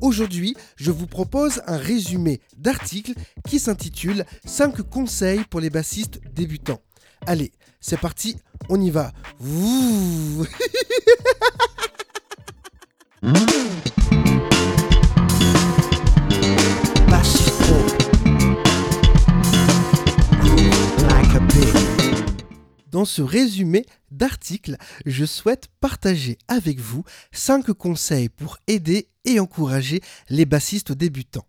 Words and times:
Aujourd'hui, 0.00 0.54
je 0.76 0.90
vous 0.90 1.06
propose 1.06 1.62
un 1.66 1.78
résumé 1.78 2.40
d'article 2.56 3.12
qui 3.48 3.58
s'intitule 3.58 4.24
5 4.44 4.82
conseils 4.82 5.42
pour 5.50 5.60
les 5.60 5.70
bassistes 5.70 6.20
débutants. 6.34 6.80
Allez, 7.26 7.52
c'est 7.80 7.98
parti, 7.98 8.36
on 8.68 8.80
y 8.80 8.90
va. 8.90 9.12
Dans 22.96 23.04
ce 23.04 23.20
résumé 23.20 23.84
d'article, 24.10 24.76
je 25.04 25.26
souhaite 25.26 25.66
partager 25.80 26.38
avec 26.48 26.80
vous 26.80 27.04
5 27.32 27.72
conseils 27.72 28.30
pour 28.30 28.56
aider 28.68 29.08
et 29.26 29.38
encourager 29.38 30.00
les 30.30 30.46
bassistes 30.46 30.92
débutants. 30.92 31.46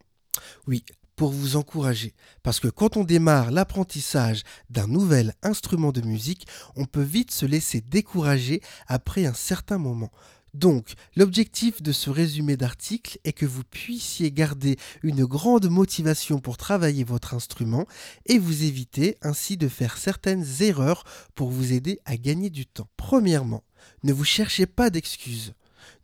Oui, 0.67 0.83
pour 1.15 1.31
vous 1.31 1.55
encourager, 1.55 2.13
parce 2.43 2.59
que 2.59 2.67
quand 2.67 2.95
on 2.95 3.03
démarre 3.03 3.49
l'apprentissage 3.49 4.43
d'un 4.69 4.87
nouvel 4.87 5.33
instrument 5.41 5.91
de 5.91 6.01
musique, 6.01 6.45
on 6.75 6.85
peut 6.85 7.01
vite 7.01 7.31
se 7.31 7.45
laisser 7.45 7.81
décourager 7.81 8.61
après 8.87 9.25
un 9.25 9.33
certain 9.33 9.79
moment. 9.79 10.11
Donc, 10.53 10.93
l'objectif 11.15 11.81
de 11.81 11.91
ce 11.91 12.09
résumé 12.09 12.55
d'article 12.55 13.19
est 13.23 13.33
que 13.33 13.45
vous 13.45 13.63
puissiez 13.63 14.31
garder 14.31 14.77
une 15.03 15.25
grande 15.25 15.69
motivation 15.69 16.39
pour 16.39 16.57
travailler 16.57 17.03
votre 17.03 17.33
instrument 17.33 17.85
et 18.25 18.39
vous 18.39 18.63
éviter 18.63 19.17
ainsi 19.21 19.57
de 19.57 19.67
faire 19.67 19.97
certaines 19.97 20.45
erreurs 20.61 21.03
pour 21.35 21.49
vous 21.49 21.73
aider 21.73 21.99
à 22.05 22.15
gagner 22.17 22.49
du 22.49 22.65
temps. 22.65 22.89
Premièrement, 22.95 23.63
ne 24.03 24.13
vous 24.13 24.23
cherchez 24.23 24.65
pas 24.65 24.89
d'excuses. 24.89 25.53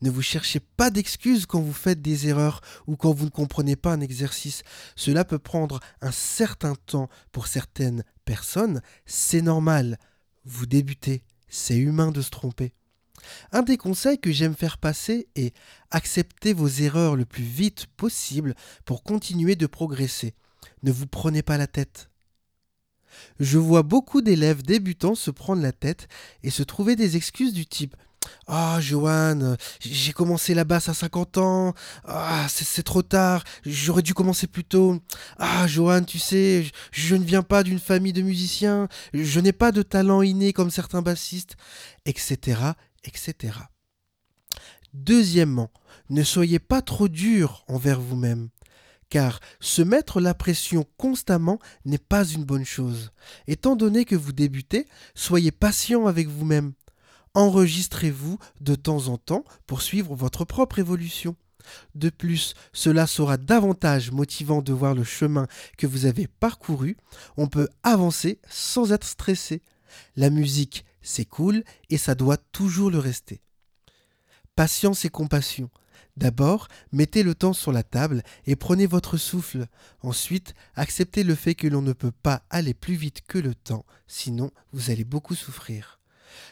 Ne 0.01 0.09
vous 0.09 0.21
cherchez 0.21 0.59
pas 0.59 0.89
d'excuses 0.89 1.45
quand 1.45 1.61
vous 1.61 1.73
faites 1.73 2.01
des 2.01 2.27
erreurs 2.27 2.61
ou 2.87 2.95
quand 2.95 3.13
vous 3.13 3.25
ne 3.25 3.29
comprenez 3.29 3.75
pas 3.75 3.93
un 3.93 4.01
exercice. 4.01 4.63
Cela 4.95 5.25
peut 5.25 5.39
prendre 5.39 5.79
un 6.01 6.11
certain 6.11 6.75
temps 6.75 7.09
pour 7.31 7.47
certaines 7.47 8.03
personnes. 8.25 8.81
C'est 9.05 9.41
normal. 9.41 9.97
Vous 10.45 10.65
débutez. 10.65 11.23
C'est 11.47 11.77
humain 11.77 12.11
de 12.11 12.21
se 12.21 12.29
tromper. 12.29 12.73
Un 13.51 13.61
des 13.61 13.77
conseils 13.77 14.19
que 14.19 14.31
j'aime 14.31 14.55
faire 14.55 14.77
passer 14.77 15.27
est 15.35 15.55
accepter 15.91 16.53
vos 16.53 16.67
erreurs 16.67 17.15
le 17.15 17.25
plus 17.25 17.43
vite 17.43 17.85
possible 17.97 18.55
pour 18.85 19.03
continuer 19.03 19.55
de 19.55 19.67
progresser. 19.67 20.33
Ne 20.81 20.91
vous 20.91 21.07
prenez 21.07 21.41
pas 21.41 21.57
la 21.57 21.67
tête. 21.67 22.09
Je 23.39 23.57
vois 23.57 23.83
beaucoup 23.83 24.21
d'élèves 24.21 24.63
débutants 24.63 25.15
se 25.15 25.31
prendre 25.31 25.61
la 25.61 25.71
tête 25.71 26.07
et 26.41 26.49
se 26.49 26.63
trouver 26.63 26.95
des 26.95 27.15
excuses 27.15 27.53
du 27.53 27.65
type 27.65 27.95
ah, 28.47 28.79
Johan, 28.81 29.55
j'ai 29.79 30.11
commencé 30.11 30.53
la 30.53 30.63
basse 30.63 30.89
à 30.89 30.93
50 30.93 31.38
ans. 31.38 31.73
Ah, 32.05 32.45
c'est 32.49 32.83
trop 32.83 33.02
tard. 33.02 33.43
J'aurais 33.66 34.02
dû 34.02 34.13
commencer 34.13 34.47
plus 34.47 34.66
tôt. 34.66 35.02
Ah, 35.38 35.66
Johan, 35.67 36.03
tu 36.03 36.19
sais, 36.19 36.66
je, 36.91 37.16
ne 37.16 37.23
viens 37.23 37.44
pas 37.44 37.63
d'une 37.63 37.79
famille 37.79 38.13
de 38.13 38.21
musiciens. 38.21 38.88
Je 39.13 39.39
n'ai 39.39 39.53
pas 39.53 39.71
de 39.71 39.81
talent 39.81 40.21
inné 40.21 40.53
comme 40.53 40.71
certains 40.71 41.01
bassistes, 41.01 41.55
etc., 42.05 42.59
etc. 43.05 43.53
Deuxièmement, 44.94 45.72
ne 46.09 46.23
soyez 46.23 46.59
pas 46.59 46.81
trop 46.81 47.07
dur 47.07 47.63
envers 47.67 48.00
vous-même, 48.00 48.50
car 49.09 49.40
se 49.59 49.81
mettre 49.81 50.19
la 50.19 50.34
pression 50.34 50.85
constamment 50.97 51.59
n'est 51.85 51.97
pas 51.97 52.25
une 52.25 52.44
bonne 52.44 52.66
chose. 52.66 53.11
Étant 53.47 53.75
donné 53.75 54.05
que 54.05 54.16
vous 54.16 54.34
débutez, 54.34 54.85
soyez 55.16 55.51
patient 55.51 56.05
avec 56.05 56.28
vous-même. 56.28 56.73
Enregistrez-vous 57.35 58.38
de 58.61 58.75
temps 58.75 59.07
en 59.07 59.17
temps 59.17 59.44
pour 59.66 59.81
suivre 59.81 60.16
votre 60.16 60.45
propre 60.45 60.79
évolution. 60.79 61.35
De 61.95 62.09
plus, 62.09 62.53
cela 62.73 63.07
sera 63.07 63.38
davantage 63.38 64.11
motivant 64.11 64.61
de 64.61 64.73
voir 64.73 64.94
le 64.94 65.03
chemin 65.03 65.47
que 65.77 65.88
vous 65.88 66.05
avez 66.05 66.27
parcouru. 66.27 66.97
On 67.38 67.47
peut 67.47 67.69
avancer 67.81 68.39
sans 68.49 68.91
être 68.91 69.07
stressé. 69.07 69.61
La 70.16 70.29
musique, 70.29 70.85
c'est 71.01 71.25
cool 71.25 71.63
et 71.89 71.97
ça 71.97 72.16
doit 72.16 72.38
toujours 72.38 72.91
le 72.91 72.99
rester. 72.99 73.41
Patience 74.55 75.05
et 75.05 75.09
compassion. 75.09 75.72
D'abord, 76.16 76.67
mettez 76.91 77.23
le 77.23 77.33
temps 77.33 77.53
sur 77.53 77.72
la 77.72 77.81
table 77.81 78.22
et 78.45 78.55
prenez 78.55 78.85
votre 78.85 79.17
souffle. 79.17 79.66
Ensuite, 80.01 80.53
acceptez 80.75 81.23
le 81.23 81.33
fait 81.33 81.55
que 81.55 81.67
l'on 81.67 81.81
ne 81.81 81.93
peut 81.93 82.11
pas 82.11 82.43
aller 82.51 82.75
plus 82.75 82.93
vite 82.93 83.22
que 83.27 83.39
le 83.39 83.55
temps, 83.55 83.85
sinon 84.05 84.51
vous 84.73 84.91
allez 84.91 85.05
beaucoup 85.05 85.33
souffrir. 85.33 86.03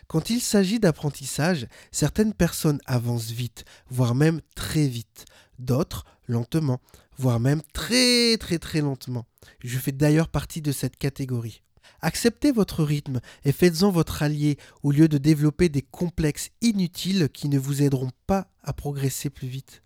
Quand 0.07 0.29
il 0.29 0.41
s'agit 0.41 0.79
d'apprentissage, 0.79 1.67
certaines 1.91 2.33
personnes 2.33 2.79
avancent 2.85 3.31
vite, 3.31 3.65
voire 3.89 4.15
même 4.15 4.41
très 4.55 4.87
vite, 4.87 5.25
d'autres 5.59 6.05
lentement, 6.27 6.81
voire 7.17 7.39
même 7.39 7.61
très 7.73 8.37
très 8.37 8.59
très 8.59 8.81
lentement. 8.81 9.25
Je 9.63 9.77
fais 9.77 9.91
d'ailleurs 9.91 10.29
partie 10.29 10.61
de 10.61 10.71
cette 10.71 10.97
catégorie. 10.97 11.61
Acceptez 12.01 12.51
votre 12.51 12.83
rythme 12.83 13.19
et 13.45 13.51
faites-en 13.51 13.91
votre 13.91 14.23
allié 14.23 14.57
au 14.81 14.91
lieu 14.91 15.07
de 15.07 15.17
développer 15.17 15.69
des 15.69 15.83
complexes 15.83 16.49
inutiles 16.61 17.29
qui 17.29 17.47
ne 17.47 17.59
vous 17.59 17.83
aideront 17.83 18.11
pas 18.25 18.47
à 18.63 18.73
progresser 18.73 19.29
plus 19.29 19.47
vite. 19.47 19.83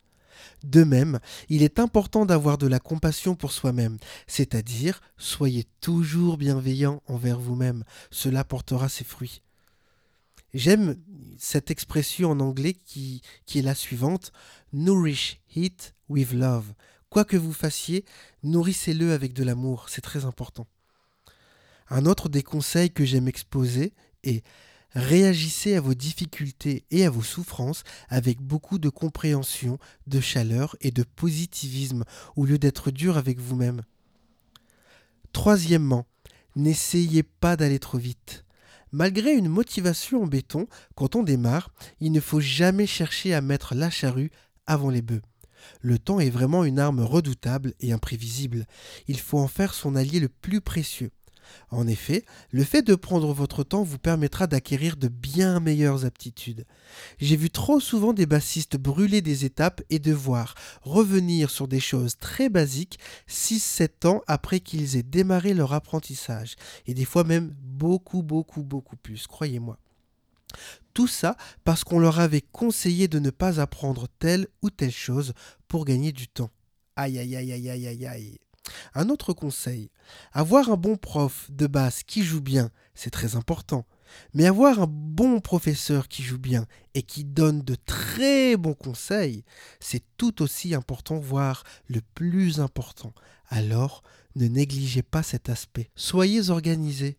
De 0.64 0.84
même, 0.84 1.20
il 1.50 1.64
est 1.64 1.80
important 1.80 2.26
d'avoir 2.26 2.58
de 2.58 2.68
la 2.68 2.80
compassion 2.80 3.36
pour 3.36 3.52
soi-même, 3.52 3.98
c'est-à-dire 4.28 5.02
soyez 5.18 5.66
toujours 5.82 6.38
bienveillant 6.38 7.02
envers 7.08 7.40
vous-même, 7.40 7.84
cela 8.12 8.44
portera 8.44 8.90
ses 8.90 9.04
fruits. 9.04 9.42
J'aime 10.56 10.96
cette 11.38 11.70
expression 11.70 12.32
en 12.32 12.40
anglais 12.40 12.74
qui, 12.74 13.22
est 13.56 13.62
la 13.62 13.76
suivante 13.76 14.32
Nourish 14.72 15.42
it 15.54 15.94
with 16.08 16.32
love. 16.32 16.74
Quoi 17.10 17.26
que 17.26 17.36
vous 17.36 17.52
fassiez, 17.52 18.06
nourrissez-le 18.42 19.12
avec 19.12 19.34
de 19.34 19.44
l'amour, 19.44 19.90
c'est 19.90 20.00
très 20.00 20.24
important. 20.24 20.66
Un 21.90 22.06
autre 22.06 22.30
des 22.30 22.42
conseils 22.42 22.90
que 22.90 23.04
j'aime 23.04 23.28
exposer 23.28 23.92
est 24.24 24.46
réagissez 24.94 25.76
à 25.76 25.82
vos 25.82 25.94
difficultés 25.94 26.86
et 26.90 27.06
à 27.06 27.10
vos 27.10 27.22
souffrances 27.22 27.84
avec 28.08 28.40
beaucoup 28.40 28.80
de 28.80 28.88
compréhension, 28.88 29.78
de 30.08 30.22
chaleur 30.22 30.78
et 30.80 30.92
de 30.92 31.04
positivisme 31.04 32.06
au 32.38 32.46
lieu 32.46 32.58
d'être 32.58 32.92
dur 32.92 33.18
avec 33.18 33.42
vous-même. 33.42 33.82
Troisièmement, 35.34 36.06
n'essayez 36.56 37.24
pas 37.24 37.58
d'aller 37.58 37.80
trop 37.80 37.98
vite. 37.98 38.45
Malgré 38.98 39.34
une 39.34 39.50
motivation 39.50 40.24
en 40.24 40.26
béton, 40.26 40.68
quand 40.96 41.18
on 41.18 41.24
démarre, 41.24 41.74
il 42.00 42.14
ne 42.14 42.22
faut 42.22 42.40
jamais 42.40 42.88
chercher 42.88 43.34
à 43.34 43.42
mettre 43.42 43.76
la 43.76 43.90
charrue 43.90 44.32
avant 44.68 44.90
les 44.90 45.02
bœufs. 45.02 45.22
Le 45.82 46.00
temps 46.00 46.22
est 46.22 46.30
vraiment 46.30 46.64
une 46.64 46.80
arme 46.80 47.02
redoutable 47.02 47.74
et 47.82 47.92
imprévisible. 47.92 48.66
Il 49.10 49.20
faut 49.20 49.38
en 49.38 49.50
faire 49.50 49.74
son 49.74 49.98
allié 49.98 50.22
le 50.22 50.30
plus 50.30 50.62
précieux. 50.62 51.12
En 51.70 51.88
effet, 51.88 52.26
le 52.52 52.64
fait 52.64 52.82
de 52.82 52.96
prendre 52.96 53.34
votre 53.34 53.64
temps 53.64 53.84
vous 53.84 53.98
permettra 53.98 54.48
d'acquérir 54.48 54.98
de 54.98 55.08
bien 55.08 55.60
meilleures 55.60 56.06
aptitudes. 56.06 56.66
J'ai 57.20 57.36
vu 57.36 57.50
trop 57.50 57.80
souvent 57.80 58.14
des 58.14 58.26
bassistes 58.26 58.78
brûler 58.78 59.22
des 59.22 59.46
étapes 59.46 59.82
et 59.90 60.00
devoir 60.00 60.56
revenir 60.82 61.50
sur 61.50 61.68
des 61.68 61.80
choses 61.80 62.18
très 62.18 62.50
basiques 62.50 63.00
6-7 63.30 64.08
ans 64.08 64.22
après 64.28 64.60
qu'ils 64.60 64.96
aient 64.96 65.04
démarré 65.04 65.54
leur 65.54 65.74
apprentissage, 65.74 66.56
et 66.86 66.94
des 66.94 67.06
fois 67.06 67.24
même 67.24 67.54
beaucoup, 67.62 68.24
beaucoup, 68.24 68.64
beaucoup 68.64 68.98
plus, 68.98 69.28
croyez-moi. 69.28 69.78
Tout 70.94 71.08
ça 71.08 71.36
parce 71.64 71.84
qu'on 71.84 72.00
leur 72.00 72.20
avait 72.20 72.42
conseillé 72.42 73.08
de 73.08 73.20
ne 73.20 73.30
pas 73.30 73.60
apprendre 73.60 74.08
telle 74.20 74.48
ou 74.62 74.70
telle 74.70 74.92
chose 74.92 75.34
pour 75.68 75.84
gagner 75.84 76.12
du 76.12 76.28
temps. 76.28 76.52
Aïe 76.96 77.20
aïe 77.20 77.36
aïe 77.36 77.52
aïe 77.52 77.70
aïe 77.70 77.88
aïe 77.88 78.06
aïe. 78.06 78.40
Un 78.94 79.10
autre 79.10 79.34
conseil, 79.34 79.90
avoir 80.34 80.70
un 80.70 80.78
bon 80.78 80.98
prof 80.98 81.50
de 81.52 81.68
basse 81.68 82.04
qui 82.04 82.24
joue 82.24 82.42
bien, 82.42 82.70
c'est 82.94 83.12
très 83.12 83.36
important. 83.36 83.86
Mais 84.34 84.46
avoir 84.46 84.82
un 84.82 84.88
bon 84.88 85.40
professeur 85.40 86.08
qui 86.08 86.24
joue 86.24 86.38
bien 86.38 86.66
et 86.94 87.02
qui 87.02 87.24
donne 87.24 87.62
de 87.62 87.76
très 87.76 88.56
bons 88.56 88.74
conseils, 88.74 89.44
c'est 89.80 90.04
tout 90.18 90.42
aussi 90.42 90.74
important, 90.74 91.18
voire 91.20 91.64
le 91.88 92.02
plus 92.14 92.60
important. 92.60 93.14
Alors, 93.50 94.04
ne 94.36 94.48
négligez 94.48 95.02
pas 95.02 95.24
cet 95.24 95.50
aspect. 95.50 95.90
Soyez 95.96 96.50
organisé. 96.50 97.18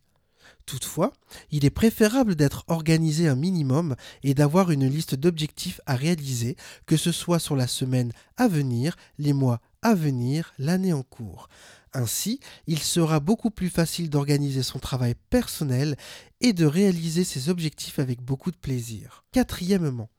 Toutefois, 0.64 1.12
il 1.50 1.64
est 1.64 1.70
préférable 1.70 2.34
d'être 2.34 2.64
organisé 2.66 3.28
un 3.28 3.36
minimum 3.36 3.94
et 4.22 4.34
d'avoir 4.34 4.70
une 4.70 4.88
liste 4.88 5.14
d'objectifs 5.14 5.80
à 5.86 5.94
réaliser, 5.94 6.56
que 6.86 6.96
ce 6.96 7.12
soit 7.12 7.38
sur 7.38 7.54
la 7.56 7.68
semaine 7.68 8.12
à 8.36 8.48
venir, 8.48 8.96
les 9.18 9.32
mois 9.32 9.60
venir, 9.94 10.52
l'année 10.58 10.92
en 10.92 11.02
cours. 11.02 11.48
Ainsi, 11.92 12.40
il 12.66 12.78
sera 12.78 13.20
beaucoup 13.20 13.50
plus 13.50 13.70
facile 13.70 14.10
d'organiser 14.10 14.62
son 14.62 14.78
travail 14.78 15.14
personnel 15.30 15.96
et 16.40 16.52
de 16.52 16.66
réaliser 16.66 17.24
ses 17.24 17.48
objectifs 17.48 17.98
avec 17.98 18.20
beaucoup 18.20 18.50
de 18.50 18.56
plaisir. 18.56 19.24
Quatrièmement, 19.32 20.10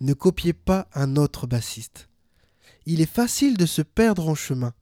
ne 0.00 0.12
copiez 0.12 0.52
pas 0.52 0.88
un 0.94 1.16
autre 1.16 1.46
bassiste. 1.46 2.08
Il 2.84 3.00
est 3.00 3.10
facile 3.10 3.56
de 3.56 3.66
se 3.66 3.82
perdre 3.82 4.28
en 4.28 4.34
chemin. 4.34 4.74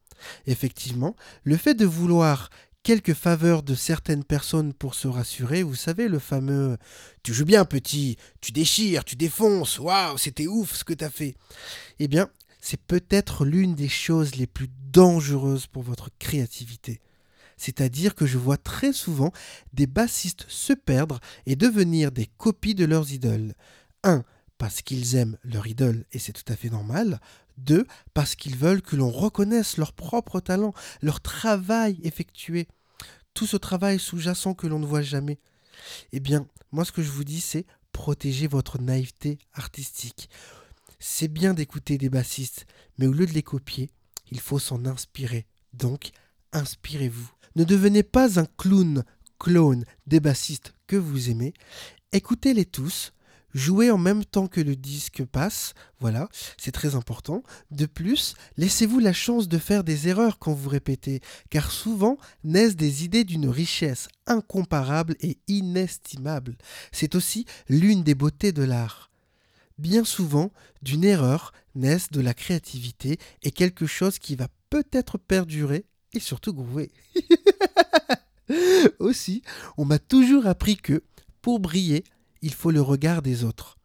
Effectivement, 0.47 1.15
le 1.45 1.57
fait 1.57 1.75
de 1.75 1.87
vouloir 1.87 2.51
quelques 2.83 3.15
faveurs 3.15 3.63
de 3.63 3.75
certaines 3.75 4.25
personnes 4.25 4.75
pour 4.75 4.95
se 4.95 5.09
rassurer, 5.09 5.63
vous 5.63 5.75
savez, 5.75 6.09
le 6.09 6.19
fameux 6.19 6.77
Tu 7.23 7.33
joues 7.33 7.47
bien, 7.47 7.65
petit, 7.65 8.17
tu 8.41 8.53
déchires, 8.53 9.05
tu 9.05 9.17
défonces, 9.17 9.79
waouh, 9.79 10.19
c'était 10.19 10.47
ouf 10.47 10.75
ce 10.75 10.85
que 10.85 10.95
t'as 10.95 11.11
fait. 11.11 11.35
Eh 11.99 12.09
bien, 12.09 12.29
c'est 12.65 12.81
peut-être 12.81 13.45
l'une 13.45 13.75
des 13.75 13.91
choses 13.91 14.37
les 14.37 14.47
plus 14.47 14.71
dangereuses 14.91 15.67
pour 15.67 15.83
votre 15.83 16.09
créativité. 16.19 17.03
C'est-à-dire 17.59 18.15
que 18.15 18.25
je 18.25 18.39
vois 18.39 18.57
très 18.57 18.95
souvent 18.95 19.33
des 19.75 19.87
bassistes 19.87 20.47
se 20.49 20.73
perdre 20.73 21.21
et 21.45 21.57
devenir 21.57 22.11
des 22.11 22.25
copies 22.25 22.75
de 22.75 22.87
leurs 22.87 23.13
idoles. 23.13 23.53
1 24.03 24.25
parce 24.57 24.81
qu'ils 24.81 25.15
aiment 25.15 25.37
leur 25.45 25.67
idole 25.67 26.07
et 26.13 26.19
c'est 26.19 26.33
tout 26.33 26.51
à 26.51 26.57
fait 26.57 26.71
normal. 26.71 27.21
Deux, 27.59 27.87
parce 28.15 28.35
qu'ils 28.35 28.57
veulent 28.57 28.81
que 28.81 28.97
l'on 28.97 29.11
reconnaisse 29.11 29.77
leur 29.77 29.93
propre 29.93 30.41
talent, 30.41 30.73
leur 31.03 31.21
travail 31.21 31.99
effectué, 32.03 32.67
tout 33.35 33.47
ce 33.47 33.59
travail 33.59 33.99
sous-jacent 33.99 34.55
que 34.55 34.67
l'on 34.67 34.79
ne 34.79 34.87
voit 34.87 35.03
jamais. 35.03 35.39
Eh 36.13 36.21
bien, 36.21 36.47
moi 36.73 36.87
ce 36.87 36.93
que 36.93 37.03
je 37.03 37.11
vous 37.11 37.25
dis, 37.25 37.43
c'est 37.43 37.67
protéger 37.93 38.47
votre 38.47 38.81
naïveté 38.81 39.39
artistique. 39.53 40.31
C'est 41.07 41.29
bien 41.29 41.53
d'écouter 41.53 41.99
des 41.99 42.09
bassistes, 42.09 42.65
mais 42.97 43.07
au 43.07 43.13
lieu 43.13 43.27
de 43.27 43.33
les 43.33 43.43
copier, 43.43 43.91
il 44.31 44.41
faut 44.41 44.59
s'en 44.59 44.87
inspirer. 44.87 45.45
Donc, 45.75 46.13
inspirez-vous. 46.55 47.31
Ne 47.57 47.65
devenez 47.65 48.03
pas 48.03 48.41
un 48.41 48.47
clown, 48.57 49.05
clone 49.39 49.85
des 50.07 50.19
bassistes 50.19 50.73
que 50.87 50.97
vous 50.97 51.29
aimez. 51.29 51.53
Écoutez-les 52.13 52.65
tous, 52.65 53.13
Jouez 53.53 53.91
en 53.91 53.99
même 53.99 54.25
temps 54.25 54.49
que 54.49 54.63
le 54.63 54.75
disque 54.77 55.25
passe, 55.25 55.75
voilà, 56.01 56.29
c'est 56.57 56.73
très 56.73 56.97
important. 56.97 57.45
De 57.71 57.87
plus, 57.87 58.35
laissez-vous 58.57 58.99
la 58.99 59.13
chance 59.13 59.47
de 59.47 59.59
faire 59.59 59.85
des 59.85 60.09
erreurs 60.09 60.41
quand 60.41 60.55
vous 60.55 60.71
répétez, 60.71 61.21
car 61.51 61.71
souvent 61.71 62.17
naissent 62.43 62.75
des 62.75 63.05
idées 63.05 63.23
d'une 63.23 63.49
richesse 63.49 64.09
incomparable 64.27 65.15
et 65.21 65.39
inestimable. 65.49 66.57
C'est 66.91 67.15
aussi 67.15 67.45
l'une 67.69 68.03
des 68.03 68.17
beautés 68.17 68.51
de 68.51 68.65
l'art. 68.65 69.13
Bien 69.79 70.05
souvent, 70.05 70.53
d'une 70.83 71.05
erreur 71.05 71.53
naissent 71.75 72.11
de 72.11 72.21
la 72.21 72.35
créativité 72.35 73.19
et 73.43 73.51
quelque 73.51 73.87
chose 73.87 74.19
qui 74.19 74.37
va 74.37 74.49
peut-être 74.71 75.19
perdurer 75.19 75.87
et 76.13 76.21
surtout 76.21 76.55
groover. 76.55 76.93
aussi, 78.99 79.43
on 79.77 79.85
m'a 79.85 79.99
toujours 79.99 80.47
appris 80.47 80.77
que, 80.77 81.03
pour 81.43 81.61
briller, 81.61 82.05
il 82.43 82.55
faut 82.55 82.71
le 82.71 82.81
regard 82.81 83.23
des 83.23 83.45
autres. 83.45 83.79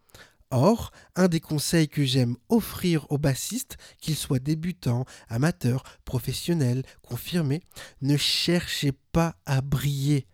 Or, 0.51 0.91
un 1.15 1.27
des 1.27 1.39
conseils 1.39 1.87
que 1.87 2.03
j'aime 2.03 2.35
offrir 2.49 3.05
aux 3.11 3.19
bassistes, 3.19 3.77
qu'ils 4.01 4.15
soient 4.15 4.39
débutants, 4.39 5.05
amateurs, 5.27 5.83
professionnels, 6.05 6.83
confirmés, 7.03 7.61
ne 8.01 8.17
cherchez 8.17 8.91
pas 9.11 9.35
à 9.45 9.61
briller, 9.61 10.27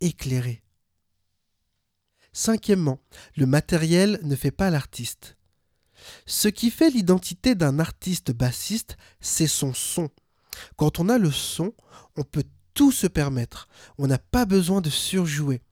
éclairez. 0.00 0.62
Cinquièmement, 2.38 3.00
le 3.34 3.46
matériel 3.46 4.20
ne 4.22 4.36
fait 4.36 4.52
pas 4.52 4.70
l'artiste. 4.70 5.36
Ce 6.24 6.46
qui 6.46 6.70
fait 6.70 6.88
l'identité 6.88 7.56
d'un 7.56 7.80
artiste 7.80 8.30
bassiste, 8.30 8.96
c'est 9.20 9.48
son 9.48 9.74
son. 9.74 10.08
Quand 10.76 11.00
on 11.00 11.08
a 11.08 11.18
le 11.18 11.32
son, 11.32 11.72
on 12.14 12.22
peut 12.22 12.44
tout 12.74 12.92
se 12.92 13.08
permettre. 13.08 13.66
On 13.98 14.06
n'a 14.06 14.18
pas 14.18 14.44
besoin 14.44 14.80
de 14.80 14.88
surjouer. 14.88 15.62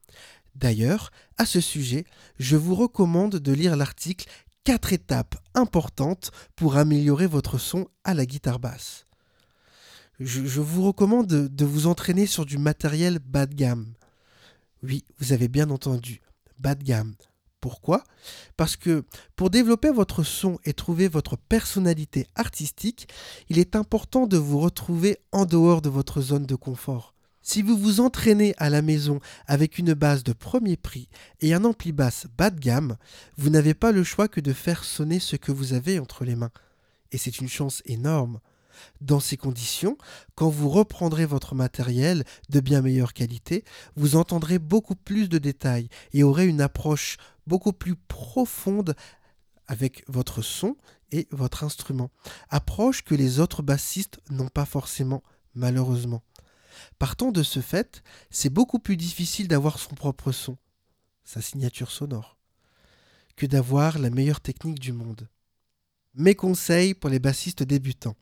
D'ailleurs, 0.56 1.12
à 1.38 1.46
ce 1.46 1.60
sujet, 1.60 2.04
je 2.40 2.56
vous 2.56 2.74
recommande 2.74 3.36
de 3.36 3.52
lire 3.52 3.76
l'article 3.76 4.28
4 4.64 4.92
étapes 4.92 5.36
importantes 5.54 6.32
pour 6.56 6.78
améliorer 6.78 7.28
votre 7.28 7.58
son 7.58 7.86
à 8.02 8.12
la 8.12 8.26
guitare 8.26 8.58
basse. 8.58 9.06
Je, 10.18 10.60
vous 10.60 10.84
recommande 10.84 11.28
de, 11.28 11.46
de 11.46 11.64
vous 11.64 11.86
entraîner 11.86 12.26
sur 12.26 12.44
du 12.44 12.58
matériel 12.58 13.20
bas 13.20 13.46
de 13.46 13.54
gamme. 13.54 13.86
Oui, 14.82 15.04
vous 15.20 15.32
avez 15.32 15.46
bien 15.46 15.70
entendu, 15.70 16.22
bas 16.58 16.74
de 16.74 16.84
gamme. 16.84 17.14
Pourquoi? 17.60 18.04
Parce 18.56 18.76
que 18.76 19.04
pour 19.34 19.50
développer 19.50 19.90
votre 19.90 20.22
son 20.22 20.58
et 20.64 20.72
trouver 20.72 21.08
votre 21.08 21.36
personnalité 21.36 22.26
artistique, 22.34 23.08
il 23.48 23.58
est 23.58 23.74
important 23.74 24.26
de 24.26 24.36
vous 24.36 24.60
retrouver 24.60 25.18
en 25.32 25.46
dehors 25.46 25.82
de 25.82 25.88
votre 25.88 26.20
zone 26.20 26.46
de 26.46 26.54
confort. 26.54 27.14
Si 27.42 27.62
vous 27.62 27.76
vous 27.76 28.00
entraînez 28.00 28.54
à 28.58 28.70
la 28.70 28.82
maison 28.82 29.20
avec 29.46 29.78
une 29.78 29.94
base 29.94 30.24
de 30.24 30.32
premier 30.32 30.76
prix 30.76 31.08
et 31.40 31.54
un 31.54 31.64
ampli 31.64 31.92
basse 31.92 32.26
bas 32.36 32.50
de 32.50 32.58
gamme, 32.58 32.96
vous 33.36 33.50
n'avez 33.50 33.72
pas 33.72 33.92
le 33.92 34.02
choix 34.02 34.26
que 34.26 34.40
de 34.40 34.52
faire 34.52 34.84
sonner 34.84 35.20
ce 35.20 35.36
que 35.36 35.52
vous 35.52 35.72
avez 35.72 35.98
entre 35.98 36.24
les 36.24 36.34
mains. 36.34 36.50
Et 37.12 37.18
c'est 37.18 37.38
une 37.38 37.48
chance 37.48 37.82
énorme. 37.84 38.40
Dans 39.00 39.20
ces 39.20 39.36
conditions, 39.36 39.96
quand 40.34 40.48
vous 40.48 40.68
reprendrez 40.68 41.26
votre 41.26 41.54
matériel 41.54 42.24
de 42.48 42.60
bien 42.60 42.82
meilleure 42.82 43.12
qualité, 43.12 43.64
vous 43.96 44.16
entendrez 44.16 44.58
beaucoup 44.58 44.96
plus 44.96 45.28
de 45.28 45.38
détails 45.38 45.88
et 46.12 46.22
aurez 46.22 46.46
une 46.46 46.60
approche 46.60 47.16
beaucoup 47.46 47.72
plus 47.72 47.96
profonde 47.96 48.94
avec 49.66 50.04
votre 50.08 50.42
son 50.42 50.76
et 51.12 51.28
votre 51.30 51.64
instrument. 51.64 52.10
Approche 52.50 53.02
que 53.02 53.14
les 53.14 53.40
autres 53.40 53.62
bassistes 53.62 54.20
n'ont 54.30 54.48
pas 54.48 54.64
forcément, 54.64 55.22
malheureusement. 55.54 56.22
Partant 56.98 57.32
de 57.32 57.42
ce 57.42 57.60
fait, 57.60 58.02
c'est 58.30 58.50
beaucoup 58.50 58.78
plus 58.78 58.96
difficile 58.96 59.48
d'avoir 59.48 59.78
son 59.78 59.94
propre 59.94 60.32
son, 60.32 60.58
sa 61.24 61.40
signature 61.40 61.90
sonore, 61.90 62.36
que 63.36 63.46
d'avoir 63.46 63.98
la 63.98 64.10
meilleure 64.10 64.40
technique 64.40 64.78
du 64.78 64.92
monde. 64.92 65.28
Mes 66.14 66.34
conseils 66.34 66.94
pour 66.94 67.10
les 67.10 67.18
bassistes 67.18 67.62
débutants. 67.62 68.16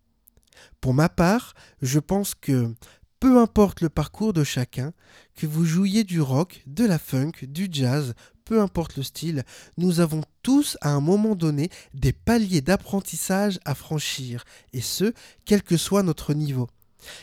Pour 0.80 0.94
ma 0.94 1.08
part, 1.08 1.54
je 1.82 1.98
pense 1.98 2.34
que 2.34 2.74
peu 3.20 3.38
importe 3.38 3.80
le 3.80 3.88
parcours 3.88 4.32
de 4.32 4.44
chacun, 4.44 4.92
que 5.34 5.46
vous 5.46 5.64
jouiez 5.64 6.04
du 6.04 6.20
rock, 6.20 6.62
de 6.66 6.84
la 6.84 6.98
funk, 6.98 7.32
du 7.42 7.68
jazz, 7.70 8.14
peu 8.44 8.60
importe 8.60 8.96
le 8.96 9.02
style, 9.02 9.44
nous 9.78 10.00
avons 10.00 10.22
tous 10.42 10.76
à 10.82 10.90
un 10.90 11.00
moment 11.00 11.34
donné 11.34 11.70
des 11.94 12.12
paliers 12.12 12.60
d'apprentissage 12.60 13.58
à 13.64 13.74
franchir, 13.74 14.44
et 14.72 14.82
ce, 14.82 15.14
quel 15.46 15.62
que 15.62 15.76
soit 15.76 16.02
notre 16.02 16.34
niveau. 16.34 16.68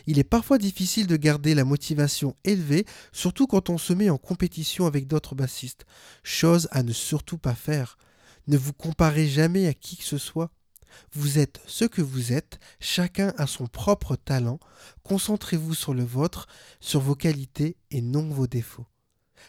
Il 0.08 0.20
est 0.20 0.24
parfois 0.24 0.58
difficile 0.58 1.08
de 1.08 1.18
garder 1.18 1.56
la 1.56 1.66
motivation 1.66 2.36
élevée, 2.44 2.86
surtout 3.12 3.48
quand 3.48 3.70
on 3.70 3.78
se 3.78 3.94
met 3.94 4.10
en 4.10 4.18
compétition 4.18 4.86
avec 4.86 5.08
d'autres 5.08 5.36
bassistes. 5.36 5.86
Chose 6.24 6.68
à 6.72 6.84
ne 6.84 6.94
surtout 6.94 7.38
pas 7.38 7.56
faire. 7.56 7.98
Ne 8.48 8.58
vous 8.58 8.74
comparez 8.74 9.28
jamais 9.28 9.68
à 9.68 9.74
qui 9.74 9.98
que 9.98 10.04
ce 10.04 10.18
soit. 10.18 10.52
Vous 11.14 11.40
êtes 11.40 11.62
ce 11.68 11.86
que 11.86 12.02
vous 12.02 12.34
êtes, 12.34 12.60
chacun 12.80 13.34
a 13.38 13.48
son 13.48 13.68
propre 13.68 14.16
talent, 14.16 14.60
concentrez-vous 15.04 15.74
sur 15.74 15.94
le 15.94 16.04
vôtre, 16.04 16.48
sur 16.80 17.02
vos 17.02 17.16
qualités 17.16 17.78
et 17.92 18.02
non 18.02 18.30
vos 18.30 18.48
défauts. 18.48 18.88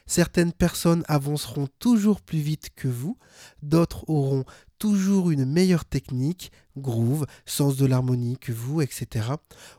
Certaines 0.06 0.52
personnes 0.52 1.04
avanceront 1.06 1.68
toujours 1.78 2.20
plus 2.20 2.40
vite 2.40 2.70
que 2.74 2.88
vous, 2.88 3.18
d'autres 3.62 4.08
auront 4.08 4.44
toujours 4.78 5.30
une 5.30 5.44
meilleure 5.44 5.84
technique, 5.84 6.50
groove, 6.76 7.26
sens 7.46 7.76
de 7.76 7.86
l'harmonie 7.86 8.38
que 8.38 8.52
vous, 8.52 8.80
etc. 8.80 9.26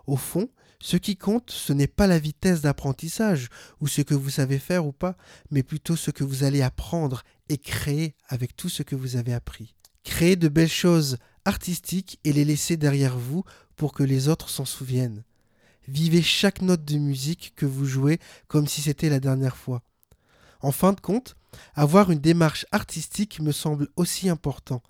Au 0.07 0.15
fond, 0.15 0.49
ce 0.81 0.97
qui 0.97 1.15
compte, 1.15 1.49
ce 1.49 1.71
n'est 1.71 1.87
pas 1.87 2.07
la 2.07 2.19
vitesse 2.19 2.61
d'apprentissage 2.61 3.47
ou 3.79 3.87
ce 3.87 4.01
que 4.01 4.13
vous 4.13 4.29
savez 4.29 4.59
faire 4.59 4.85
ou 4.85 4.91
pas, 4.91 5.15
mais 5.49 5.63
plutôt 5.63 5.95
ce 5.95 6.11
que 6.11 6.23
vous 6.23 6.43
allez 6.43 6.61
apprendre 6.61 7.23
et 7.49 7.57
créer 7.57 8.15
avec 8.27 8.55
tout 8.55 8.69
ce 8.69 8.83
que 8.83 8.95
vous 8.95 9.15
avez 9.15 9.33
appris. 9.33 9.75
Créer 10.03 10.35
de 10.35 10.49
belles 10.49 10.67
choses 10.67 11.17
artistiques 11.45 12.19
et 12.23 12.33
les 12.33 12.45
laisser 12.45 12.77
derrière 12.77 13.17
vous 13.17 13.43
pour 13.75 13.93
que 13.93 14.03
les 14.03 14.27
autres 14.27 14.49
s'en 14.49 14.65
souviennent. 14.65 15.23
Vivez 15.87 16.21
chaque 16.21 16.61
note 16.61 16.85
de 16.85 16.97
musique 16.97 17.53
que 17.55 17.65
vous 17.65 17.85
jouez 17.85 18.19
comme 18.47 18.67
si 18.67 18.81
c'était 18.81 19.09
la 19.09 19.19
dernière 19.19 19.57
fois. 19.57 19.81
En 20.61 20.71
fin 20.71 20.93
de 20.93 21.01
compte, 21.01 21.35
avoir 21.75 22.11
une 22.11 22.19
démarche 22.19 22.65
artistique 22.71 23.39
me 23.39 23.51
semble 23.51 23.89
aussi 23.95 24.29
important. 24.29 24.81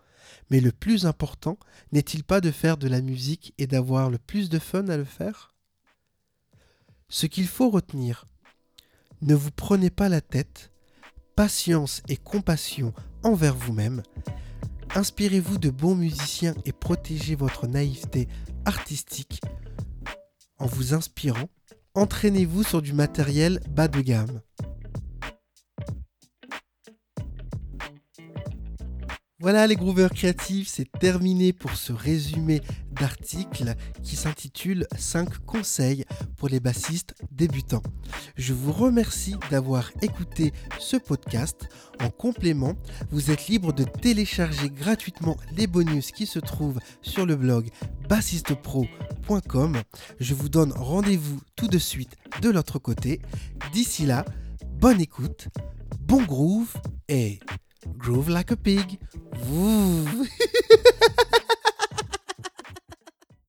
Mais 0.49 0.59
le 0.59 0.71
plus 0.71 1.05
important 1.05 1.57
n'est-il 1.91 2.23
pas 2.23 2.41
de 2.41 2.51
faire 2.51 2.77
de 2.77 2.87
la 2.87 3.01
musique 3.01 3.53
et 3.57 3.67
d'avoir 3.67 4.09
le 4.09 4.17
plus 4.17 4.49
de 4.49 4.59
fun 4.59 4.87
à 4.87 4.97
le 4.97 5.05
faire? 5.05 5.53
Ce 7.09 7.25
qu'il 7.25 7.47
faut 7.47 7.69
retenir, 7.69 8.25
ne 9.21 9.35
vous 9.35 9.51
prenez 9.51 9.89
pas 9.89 10.09
la 10.09 10.21
tête, 10.21 10.71
patience 11.35 12.01
et 12.07 12.17
compassion 12.17 12.93
envers 13.23 13.55
vous-même, 13.55 14.03
inspirez-vous 14.95 15.57
de 15.57 15.69
bons 15.69 15.95
musiciens 15.95 16.55
et 16.65 16.71
protégez 16.71 17.35
votre 17.35 17.67
naïveté 17.67 18.27
artistique 18.65 19.41
en 20.59 20.65
vous 20.65 20.93
inspirant, 20.93 21.49
entraînez-vous 21.93 22.63
sur 22.63 22.81
du 22.81 22.93
matériel 22.93 23.59
bas 23.69 23.87
de 23.87 24.01
gamme. 24.01 24.41
Voilà 29.39 29.67
les 29.67 29.75
grooveurs 29.75 30.11
créatifs, 30.11 30.69
c'est 30.69 30.89
terminé 30.99 31.51
pour 31.51 31.75
ce 31.75 31.91
résumé 31.91 32.61
d'article 33.03 33.75
qui 34.01 34.15
s'intitule 34.15 34.87
5 34.97 35.39
conseils 35.39 36.05
pour 36.37 36.47
les 36.47 36.61
bassistes 36.61 37.15
débutants. 37.31 37.83
Je 38.37 38.53
vous 38.53 38.71
remercie 38.71 39.35
d'avoir 39.51 39.91
écouté 40.01 40.53
ce 40.79 40.95
podcast. 40.95 41.67
En 41.99 42.09
complément, 42.09 42.75
vous 43.11 43.29
êtes 43.29 43.49
libre 43.49 43.73
de 43.73 43.83
télécharger 43.83 44.69
gratuitement 44.69 45.35
les 45.57 45.67
bonus 45.67 46.13
qui 46.13 46.25
se 46.25 46.39
trouvent 46.39 46.79
sur 47.01 47.25
le 47.25 47.35
blog 47.35 47.67
bassistepro.com. 48.07 49.81
Je 50.21 50.33
vous 50.33 50.47
donne 50.47 50.71
rendez-vous 50.71 51.41
tout 51.57 51.67
de 51.67 51.79
suite 51.79 52.15
de 52.41 52.49
l'autre 52.51 52.79
côté. 52.79 53.21
D'ici 53.73 54.05
là, 54.05 54.23
bonne 54.79 55.01
écoute, 55.01 55.49
bon 55.99 56.23
groove 56.23 56.73
et 57.09 57.41
groove 57.97 58.29
like 58.29 58.53
a 58.53 58.55
pig. 58.55 58.97